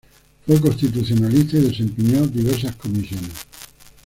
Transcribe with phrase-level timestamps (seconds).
[0.47, 3.45] Fue constitucionalista y desempeñó diversas comisiones.